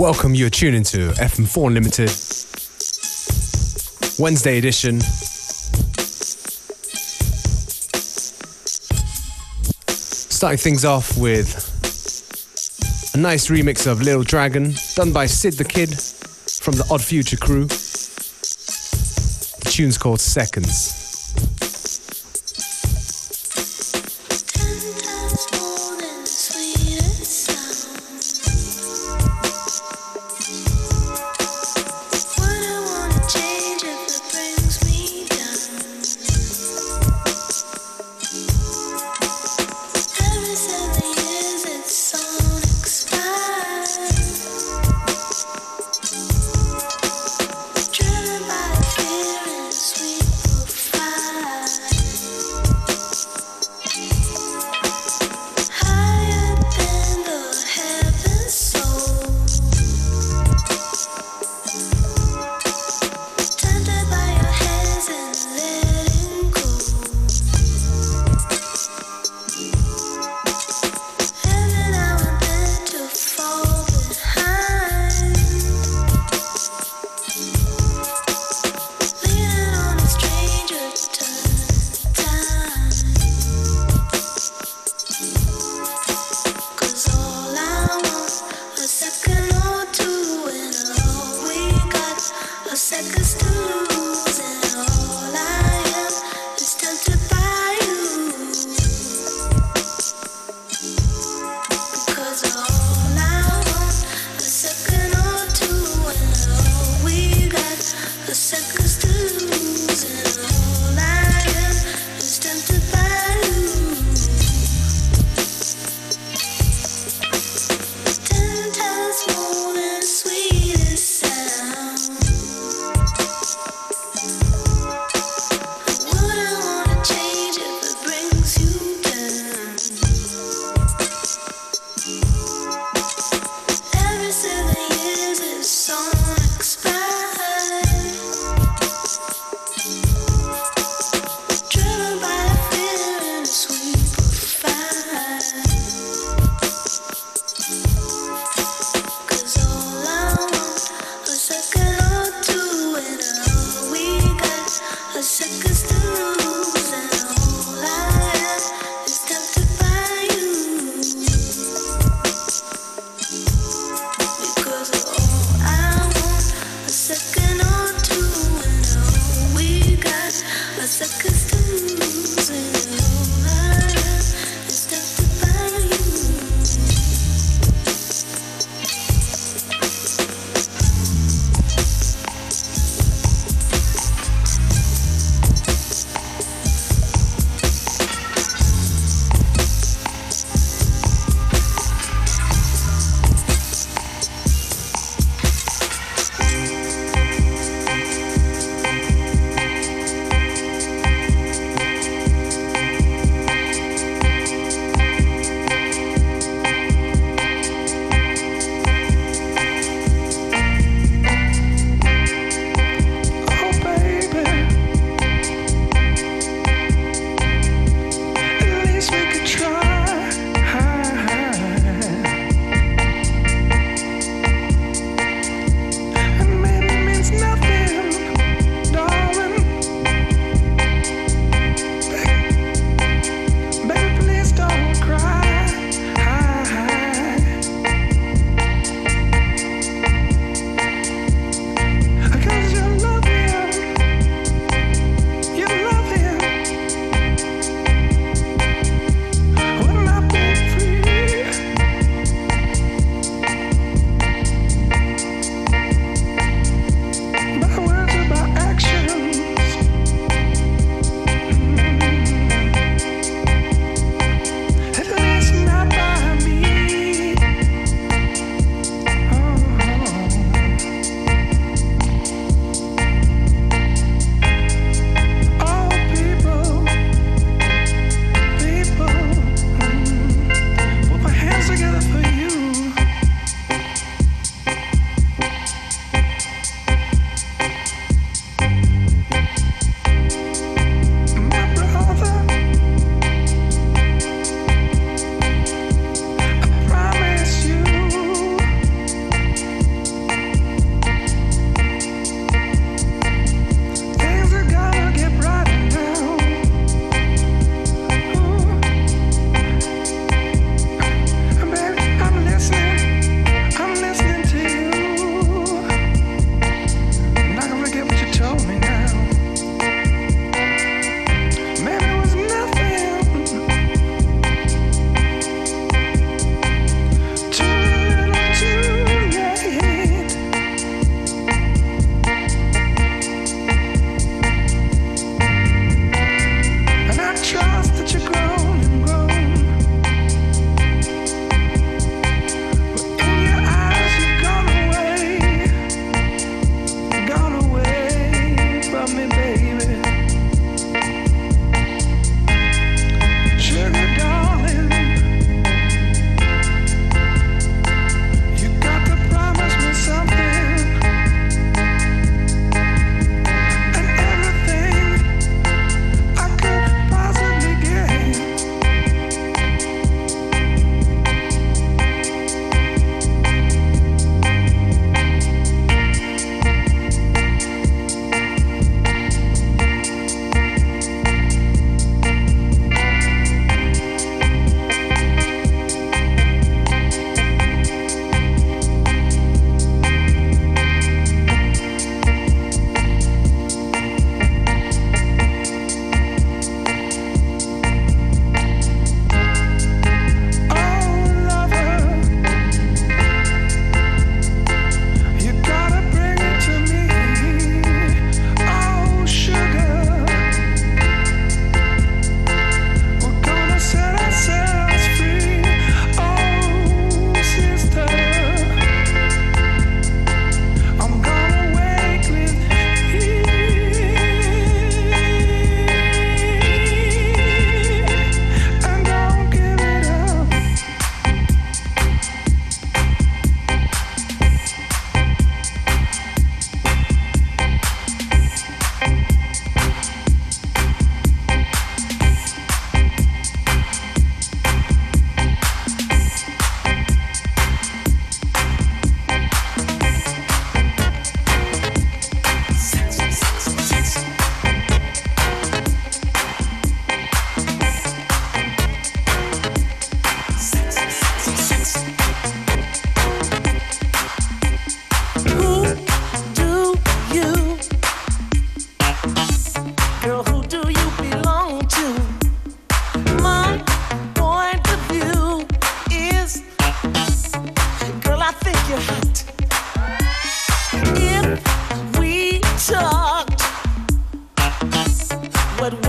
Welcome, 0.00 0.34
you're 0.34 0.48
tuning 0.48 0.82
to 0.84 1.10
FM4 1.10 1.66
Unlimited, 1.66 2.08
Wednesday 4.18 4.56
edition. 4.56 4.98
Starting 9.90 10.56
things 10.56 10.86
off 10.86 11.18
with 11.18 11.52
a 13.14 13.18
nice 13.18 13.48
remix 13.48 13.86
of 13.86 14.00
Little 14.00 14.22
Dragon, 14.22 14.72
done 14.94 15.12
by 15.12 15.26
Syd 15.26 15.58
tha 15.58 15.64
Kyd 15.64 15.92
from 16.62 16.76
the 16.76 16.86
Odd 16.90 17.02
Future 17.02 17.36
crew. 17.36 17.66
The 17.66 19.70
tune's 19.70 19.98
called 19.98 20.22
Seconds. 20.22 20.99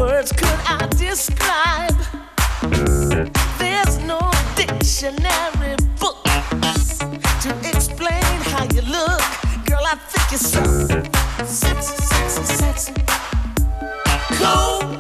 words 0.02 0.32
could 0.32 0.60
I 0.66 0.88
describe? 0.98 2.00
There's 3.60 4.00
no 4.00 4.20
dictionary 4.56 5.76
book 6.00 6.24
to 7.44 7.50
explain 7.70 8.36
how 8.52 8.64
you 8.74 8.82
look. 8.82 9.22
Girl, 9.68 9.86
I 9.86 9.96
think 10.10 10.26
you're 10.32 10.48
so 10.56 10.64
sexy, 11.46 11.98
sexy, 12.14 12.44
sexy. 12.62 12.94
Cold 14.40 15.00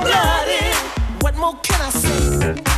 blooded. 0.00 0.76
What 1.22 1.36
more 1.36 1.56
can 1.62 1.80
I 1.82 1.90
say? 1.90 2.75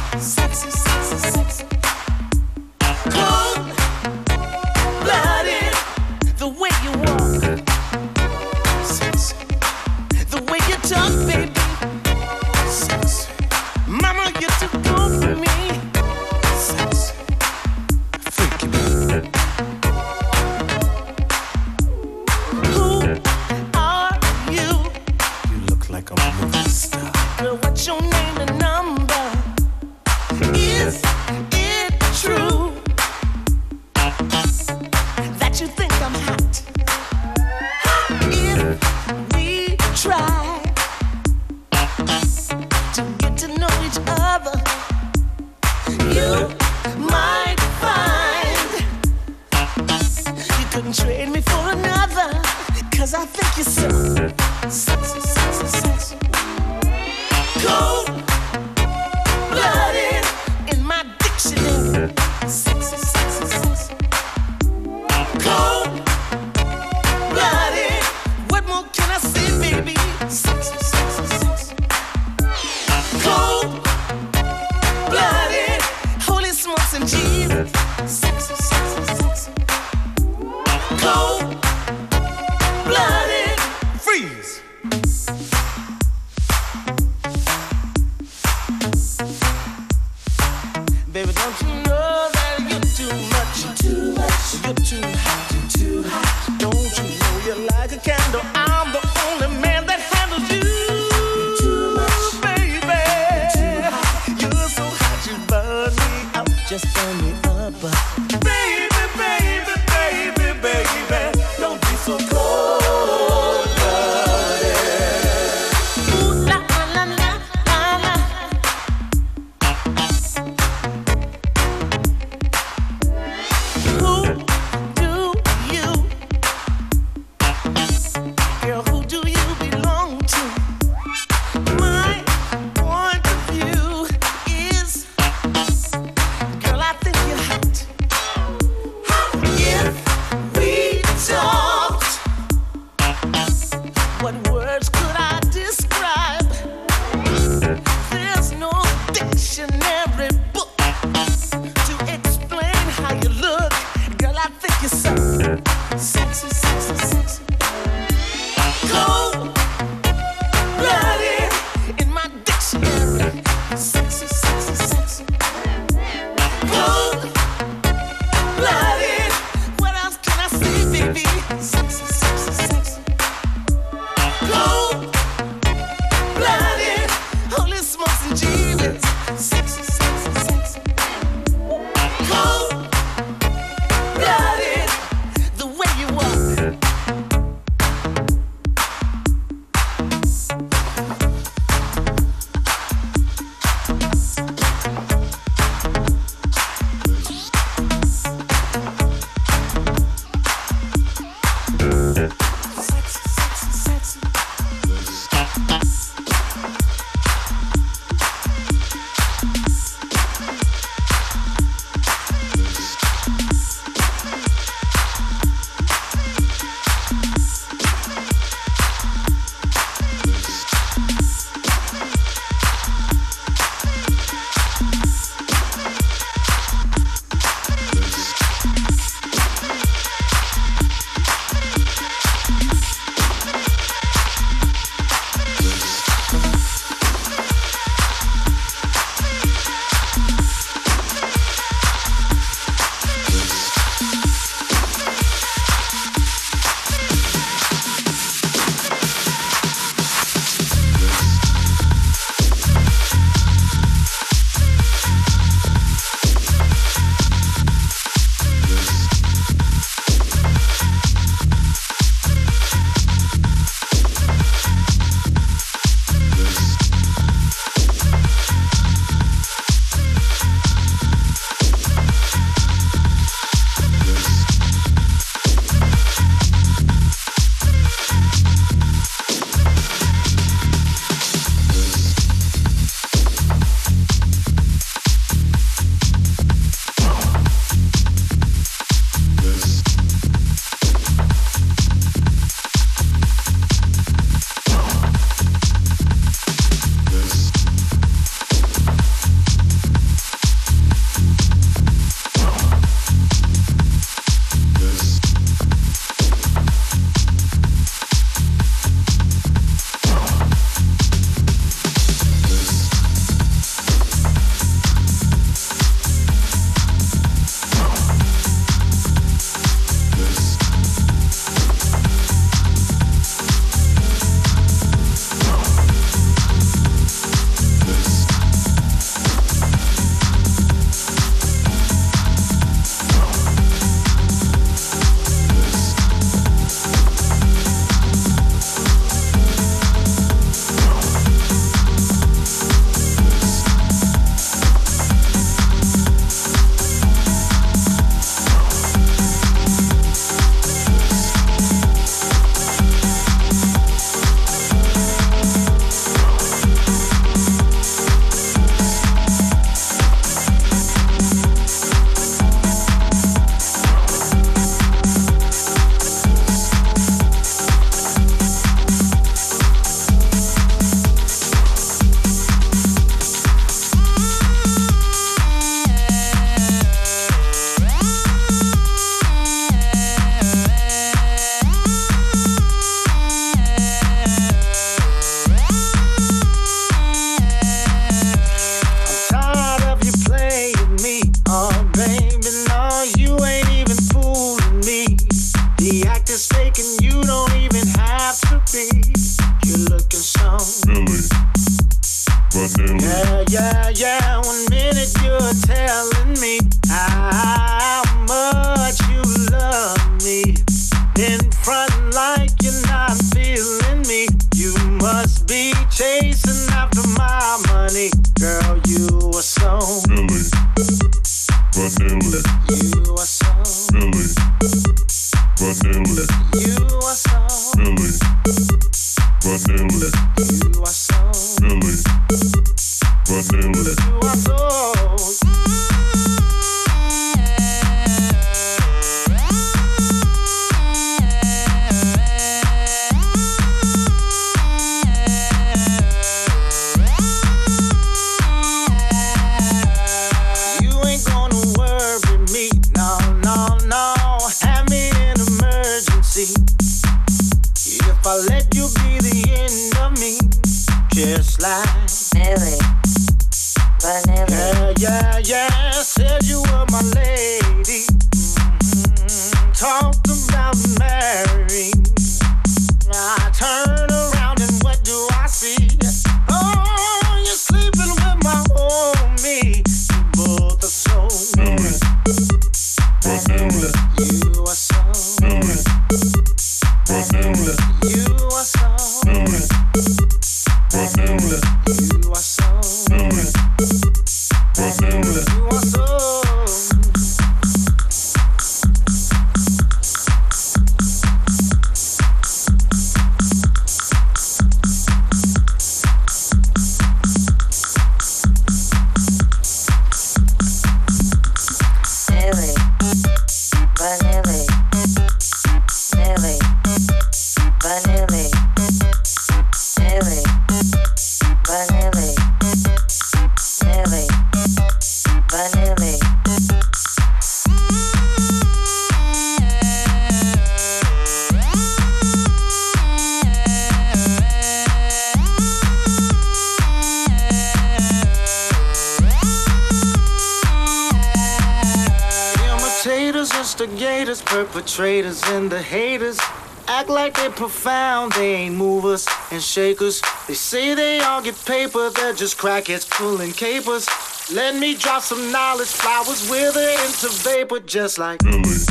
Shakers. 549.79 550.21
They 550.49 550.55
say 550.55 550.95
they 550.95 551.21
all 551.21 551.41
get 551.41 551.55
paper, 551.65 552.11
they're 552.11 552.33
just 552.33 552.59
crackheads 552.59 553.09
pulling 553.09 553.53
capers. 553.53 554.09
Let 554.53 554.75
me 554.75 554.97
drop 554.97 555.23
some 555.23 555.53
knowledge. 555.53 555.87
Flowers 555.87 556.51
wither 556.51 556.89
into 557.05 557.29
vapor, 557.47 557.79
just 557.81 558.19
like, 558.19 558.43
Millie. 558.43 558.83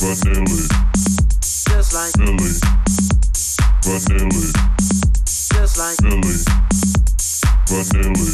Vanilla. 0.00 0.68
just 1.68 1.92
like, 1.98 2.16
Millie. 2.16 2.56
Vanilla. 3.84 4.48
just 5.52 5.76
like, 5.76 6.00
Millie. 6.00 6.44
Vanilla. 7.68 8.28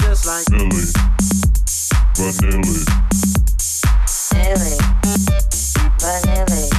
just 0.00 0.24
like. 0.24 0.46
Millie. 0.50 0.92
Vanilla. 2.16 2.72
Millie. 4.32 4.78
Vanilla. 6.00 6.71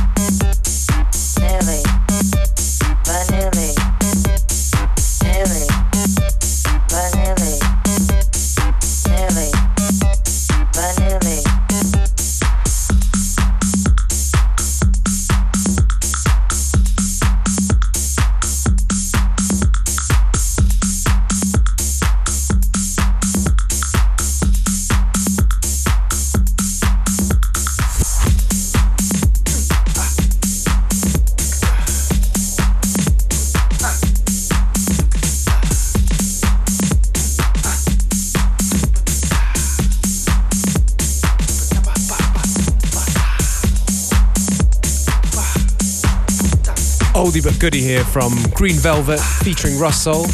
Oldie 47.33 47.43
but 47.43 47.59
goodie 47.59 47.81
here 47.81 48.03
from 48.03 48.31
Green 48.53 48.75
Velvet 48.75 49.19
featuring 49.19 49.79
Russell. 49.79 50.25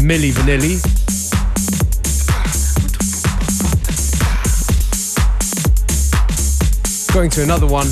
Milli 0.00 0.32
Vanilli. 0.32 0.76
Going 7.14 7.30
to 7.30 7.42
another 7.42 7.66
one 7.66 7.86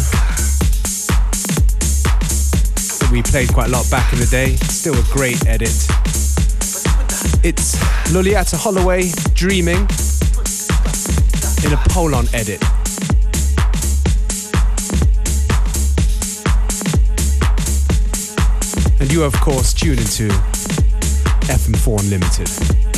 that 2.99 3.09
we 3.11 3.23
played 3.23 3.51
quite 3.55 3.68
a 3.68 3.71
lot 3.71 3.90
back 3.90 4.12
in 4.12 4.18
the 4.18 4.27
day. 4.27 4.57
Still 4.57 4.94
a 4.94 5.05
great 5.11 5.47
edit. 5.47 5.71
It's 7.42 7.77
Loleatta 8.12 8.59
Holloway 8.59 9.11
Dreaming 9.33 9.88
in 11.64 11.73
a 11.73 11.79
Polon 11.88 12.27
edit. 12.35 12.62
You 19.19 19.25
of 19.25 19.35
course, 19.41 19.73
tuned 19.75 19.99
into 19.99 20.29
FM4 21.49 22.01
Unlimited. 22.01 22.98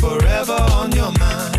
forever 0.00 0.52
on 0.52 0.92
your 0.92 1.12
mind. 1.18 1.53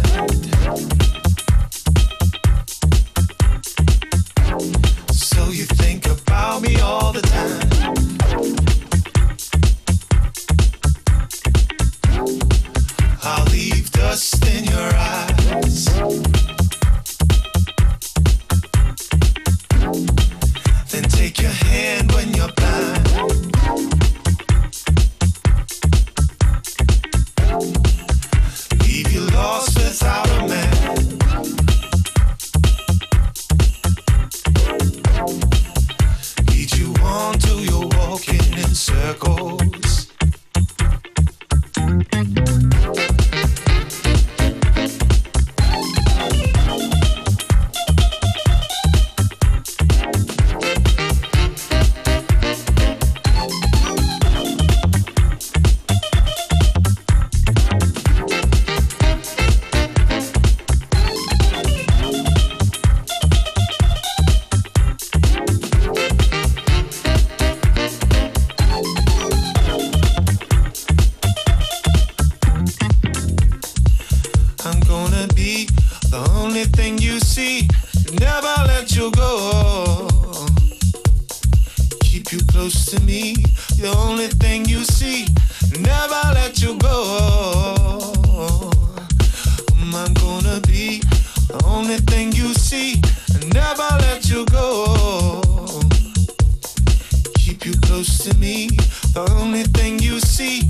The 98.67 99.27
only 99.31 99.63
thing 99.63 99.99
you 99.99 100.19
see 100.19 100.63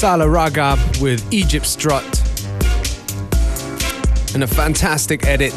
Salah 0.00 0.24
Ragab 0.24 0.78
with 1.02 1.30
Egypt 1.30 1.66
Strut. 1.66 2.02
And 4.32 4.42
a 4.42 4.46
fantastic 4.46 5.26
edit 5.26 5.52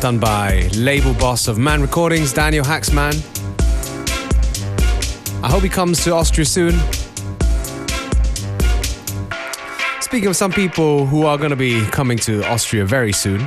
done 0.00 0.18
by 0.18 0.70
label 0.74 1.12
boss 1.12 1.46
of 1.46 1.58
Man 1.58 1.82
Recordings, 1.82 2.32
Daniel 2.32 2.64
Haaksman. 2.64 3.12
I 5.44 5.50
hope 5.50 5.62
he 5.62 5.68
comes 5.68 6.02
to 6.04 6.14
Austria 6.14 6.46
soon. 6.46 6.72
Speaking 10.00 10.28
of 10.28 10.34
some 10.34 10.50
people 10.50 11.04
who 11.04 11.26
are 11.26 11.36
going 11.36 11.50
to 11.50 11.56
be 11.56 11.84
coming 11.88 12.16
to 12.20 12.42
Austria 12.50 12.86
very 12.86 13.12
soon, 13.12 13.46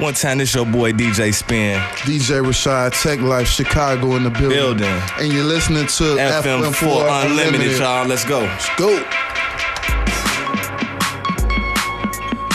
One 0.00 0.12
time, 0.12 0.38
this 0.38 0.52
your 0.52 0.66
boy 0.66 0.92
DJ 0.92 1.32
Spin. 1.32 1.80
DJ 1.98 2.44
Rashad 2.44 2.90
Teklife 2.90 3.46
Chicago 3.46 4.16
in 4.16 4.24
the 4.24 4.30
building. 4.30 4.48
Building. 4.48 5.00
And 5.20 5.32
you're 5.32 5.44
listening 5.44 5.86
to 5.86 6.04
FM4 6.16 6.72
FM4 6.72 7.26
Unlimited, 7.26 7.78
y'all. 7.78 8.04
Let's 8.04 8.24
go. 8.24 8.40
Let's 8.40 8.68
Go. 8.76 8.90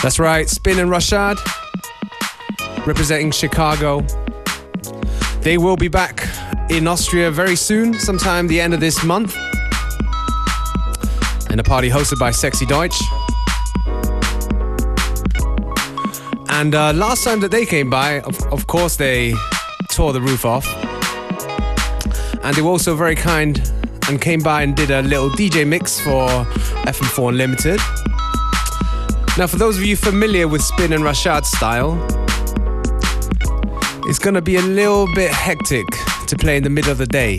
That's 0.03 0.19
right, 0.19 0.49
Spin 0.49 0.79
and 0.79 0.89
Rashad 0.89 1.37
representing 2.85 3.31
Chicago. 3.31 4.01
They 5.39 5.57
will 5.57 5.77
be 5.77 5.87
back 5.87 6.27
in 6.69 6.87
Austria 6.89 7.31
very 7.31 7.55
soon, 7.55 7.93
sometime 7.93 8.47
the 8.47 8.59
end 8.59 8.73
of 8.73 8.81
this 8.81 9.01
month. 9.05 9.33
And 11.49 11.59
a 11.59 11.63
party 11.63 11.89
hosted 11.89 12.19
by 12.19 12.31
Sexy 12.31 12.65
Deutsch. 12.65 13.01
And 16.59 16.75
uh, 16.75 16.91
last 16.91 17.23
time 17.23 17.39
that 17.39 17.51
they 17.51 17.65
came 17.65 17.89
by, 17.89 18.19
of, 18.19 18.37
of 18.51 18.67
course, 18.67 18.97
they 18.97 19.33
tore 19.89 20.11
the 20.11 20.19
roof 20.19 20.45
off. 20.45 20.67
And 22.43 22.53
they 22.53 22.61
were 22.61 22.71
also 22.71 22.97
very 22.97 23.15
kind 23.15 23.57
and 24.09 24.19
came 24.19 24.41
by 24.41 24.63
and 24.63 24.75
did 24.75 24.91
a 24.91 25.01
little 25.01 25.29
DJ 25.29 25.65
mix 25.65 26.01
for 26.01 26.27
FM4 26.83 27.29
Unlimited. 27.29 27.79
Now, 29.37 29.47
for 29.47 29.55
those 29.55 29.77
of 29.77 29.85
you 29.85 29.95
familiar 29.95 30.49
with 30.49 30.61
Spin 30.61 30.91
and 30.91 31.01
Rashad's 31.01 31.49
style, 31.49 31.95
it's 34.09 34.19
gonna 34.19 34.41
be 34.41 34.57
a 34.57 34.61
little 34.61 35.07
bit 35.15 35.31
hectic 35.31 35.87
to 36.27 36.35
play 36.35 36.57
in 36.57 36.63
the 36.63 36.69
middle 36.69 36.91
of 36.91 36.97
the 36.97 37.07
day. 37.07 37.37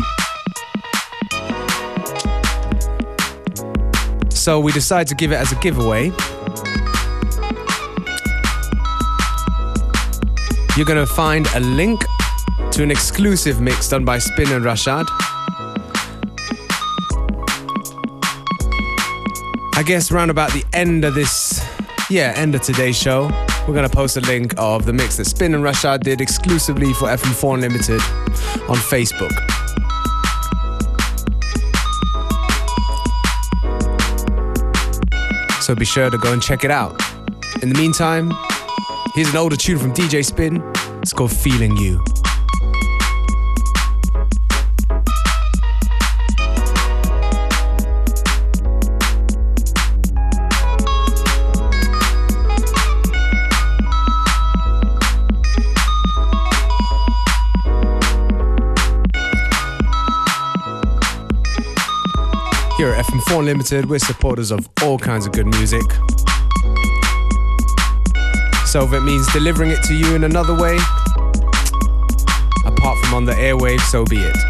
So 4.30 4.58
we 4.58 4.72
decided 4.72 5.08
to 5.08 5.14
give 5.14 5.30
it 5.30 5.36
as 5.36 5.52
a 5.52 5.56
giveaway. 5.56 6.10
You're 10.80 10.86
gonna 10.86 11.04
find 11.04 11.46
a 11.54 11.60
link 11.60 12.02
to 12.70 12.82
an 12.82 12.90
exclusive 12.90 13.60
mix 13.60 13.90
done 13.90 14.02
by 14.02 14.16
Spin 14.16 14.50
and 14.50 14.64
Rashad. 14.64 15.04
I 19.74 19.82
guess 19.84 20.10
around 20.10 20.30
about 20.30 20.52
the 20.52 20.64
end 20.72 21.04
of 21.04 21.14
this, 21.14 21.62
yeah, 22.08 22.32
end 22.34 22.54
of 22.54 22.62
today's 22.62 22.96
show, 22.96 23.24
we're 23.68 23.74
gonna 23.74 23.90
post 23.90 24.16
a 24.16 24.22
link 24.22 24.54
of 24.56 24.86
the 24.86 24.94
mix 24.94 25.18
that 25.18 25.26
Spin 25.26 25.54
and 25.54 25.62
Rashad 25.62 26.00
did 26.00 26.22
exclusively 26.22 26.94
for 26.94 27.08
FM4 27.08 27.56
Unlimited 27.56 28.00
on 28.66 28.78
Facebook. 28.78 29.36
So 35.60 35.74
be 35.74 35.84
sure 35.84 36.08
to 36.08 36.16
go 36.16 36.32
and 36.32 36.42
check 36.42 36.64
it 36.64 36.70
out. 36.70 36.98
In 37.60 37.68
the 37.68 37.74
meantime, 37.74 38.32
here's 39.14 39.28
an 39.28 39.36
older 39.36 39.56
tune 39.56 39.78
from 39.78 39.92
DJ 39.92 40.24
Spin. 40.24 40.69
It's 41.02 41.14
called 41.14 41.32
Feeling 41.32 41.78
You. 41.78 42.04
Here 62.76 62.88
at 62.88 63.04
FM4 63.06 63.44
Limited, 63.44 63.86
we're 63.86 63.98
supporters 63.98 64.50
of 64.50 64.68
all 64.82 64.98
kinds 64.98 65.24
of 65.24 65.32
good 65.32 65.46
music. 65.46 65.82
Solve 68.70 68.94
It 68.94 69.00
means 69.00 69.26
delivering 69.32 69.72
it 69.72 69.82
to 69.82 69.94
you 69.94 70.14
in 70.14 70.22
another 70.22 70.54
way, 70.54 70.76
apart 72.64 72.98
from 73.00 73.14
on 73.14 73.24
the 73.24 73.32
airwaves, 73.32 73.80
so 73.90 74.04
be 74.04 74.18
it. 74.18 74.49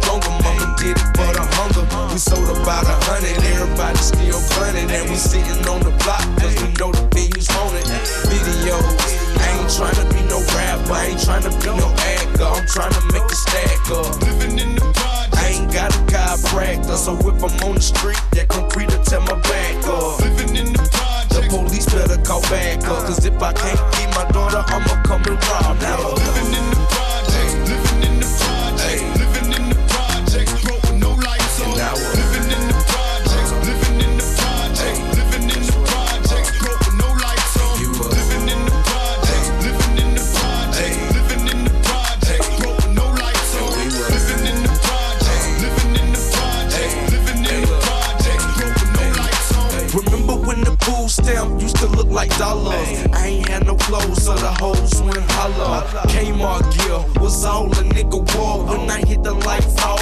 stronger. 0.00 0.30
Mama 0.42 0.74
did 0.78 0.96
it 0.96 1.08
for 1.16 1.30
the 1.34 1.44
hunger. 1.58 1.84
We 2.12 2.18
sold 2.18 2.48
about 2.56 2.84
a 2.86 2.96
hundred, 3.06 3.36
everybody 3.54 3.98
still 3.98 4.40
running. 4.58 4.90
And 4.90 5.10
we 5.10 5.16
sitting 5.16 5.62
on 5.68 5.80
the 5.80 5.92
block, 6.02 6.24
cause 6.38 6.54
we 6.62 6.68
know 6.78 6.90
the 6.92 7.04
venues 7.14 7.48
want 7.54 7.74
it. 7.74 7.86
Videos, 8.30 8.82
I 9.42 9.58
ain't 9.58 9.70
trying 9.70 9.98
to 9.98 10.06
be 10.14 10.22
no 10.28 10.38
rapper, 10.54 10.92
I 10.92 11.12
ain't 11.12 11.22
trying 11.22 11.42
to 11.42 11.52
be 11.60 11.70
no 11.74 11.88
actor. 12.16 12.46
I'm 12.46 12.66
trying 12.66 12.94
to 12.94 13.02
make 13.12 13.26
a 13.26 13.36
stack 13.36 13.90
up. 13.90 14.10
Living 14.22 14.58
in 14.58 14.74
the 14.74 14.86
project. 14.94 15.36
I 15.36 15.46
ain't 15.54 15.72
got 15.72 15.94
a 15.94 16.00
chiropractor, 16.10 16.96
so 16.96 17.14
if 17.18 17.42
I'm 17.42 17.68
on 17.68 17.74
the 17.76 17.80
street, 17.82 18.20
that 18.32 18.48
concrete 18.48 18.90
will 18.90 19.02
tear 19.04 19.20
my 19.20 19.38
back 19.42 19.86
up. 19.86 20.20
Living 20.20 20.56
in 20.56 20.72
the 20.72 20.84
project. 20.90 21.34
The 21.34 21.42
police 21.48 21.86
better 21.86 22.20
call 22.22 22.42
back 22.50 22.84
up, 22.88 23.06
cause 23.06 23.24
if 23.24 23.40
I 23.42 23.52
can't 23.52 23.80
soul, 57.48 57.66
a 57.80 57.82
nigga 57.94 58.18
war. 58.34 58.64
When 58.68 58.90
I 58.90 58.98
hit 59.06 59.22
the 59.22 59.34
lights 59.46 59.82
off. 59.82 59.97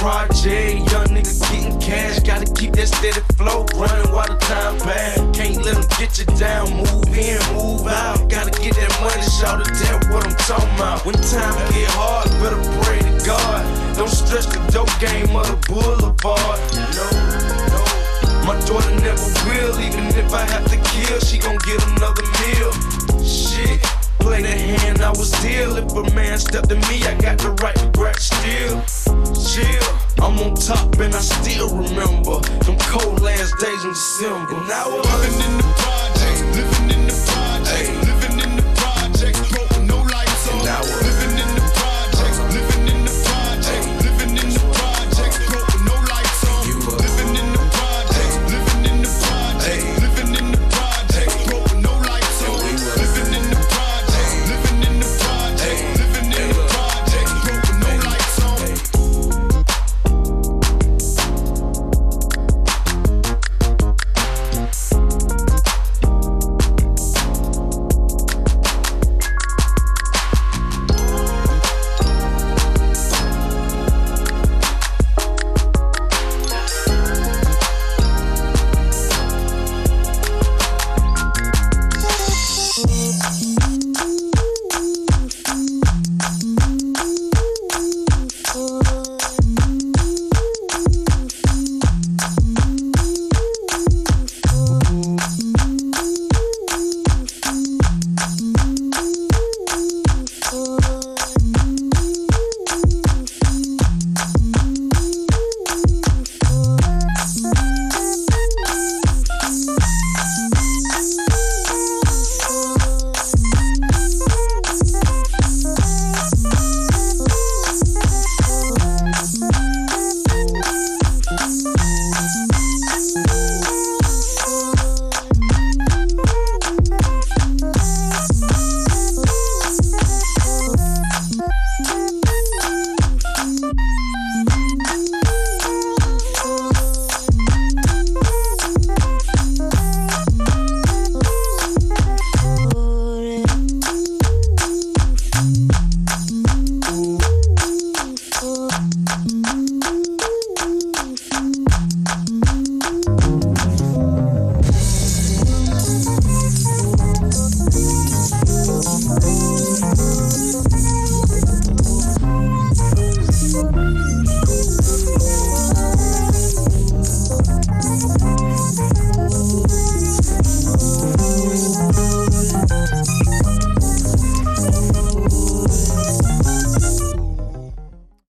Project. 0.00 0.90
Young 0.90 1.08
nigga 1.12 1.34
getting 1.52 1.78
cash, 1.78 2.20
gotta 2.20 2.48
keep 2.54 2.72
that 2.72 2.88
steady 2.88 3.20
flow 3.36 3.68
running 3.76 4.10
while 4.12 4.26
the 4.26 4.36
time 4.48 4.76
pass. 4.80 5.20
Can't 5.36 5.60
let 5.64 5.76
'em 5.76 5.86
get 6.00 6.16
you 6.18 6.26
down, 6.40 6.72
move 6.72 7.12
in, 7.12 7.38
move 7.52 7.86
out. 7.86 8.16
Gotta 8.28 8.50
get 8.62 8.74
that 8.80 8.92
money, 9.04 9.22
shout 9.38 9.60
it, 9.60 9.68
that 9.80 10.08
what 10.10 10.24
I'm 10.26 10.36
talking 10.48 10.74
about. 10.76 11.04
When 11.04 11.14
time 11.14 11.54
get 11.72 11.90
hard, 12.00 12.28
better 12.40 12.60
pray 12.80 13.00
to 13.04 13.12
God. 13.24 13.62
Don't 13.96 14.08
stress 14.08 14.46
the 14.46 14.60
dope 14.72 14.94
game 14.98 15.36
of 15.36 15.46
the 15.52 15.58
boulevard. 15.68 16.58
No, 16.96 17.06
no. 17.74 17.82
My 18.48 18.56
daughter 18.64 18.94
never 19.04 19.28
will, 19.46 19.78
even 19.86 20.06
if 20.16 20.32
I 20.32 20.44
have 20.52 20.64
to 20.72 20.78
kill, 20.92 21.20
she 21.20 21.36
gon' 21.38 21.58
get 21.68 21.78
another 21.92 22.24
meal. 22.40 22.72
Shit, 23.22 23.82
play 24.18 24.40
the 24.40 24.56
hand 24.72 25.02
I 25.02 25.10
was 25.10 25.30
deal. 25.44 25.76
If 25.76 25.92
a 25.92 26.04
man 26.14 26.38
stepped 26.38 26.70
to 26.70 26.76
me, 26.88 27.04
I 27.04 27.14
got 27.20 27.36
the 27.36 27.50
right 27.62 27.76
to 27.76 27.86
grab 27.98 28.18
still 28.18 28.80
chill. 29.34 30.00
I'm 30.22 30.38
on 30.38 30.54
top 30.54 30.98
and 30.98 31.14
I 31.14 31.20
still 31.20 31.74
remember 31.76 32.40
them 32.64 32.76
cold 32.90 33.20
last 33.22 33.54
days 33.58 33.84
in 33.84 33.90
December. 33.90 34.56
And 34.56 34.72
I 34.72 34.86
was 34.86 35.06
living 35.20 35.40
in 35.40 35.56
the 35.56 35.64
projects, 35.80 36.42
living 36.56 36.90
in 36.98 37.06
the 37.06 37.09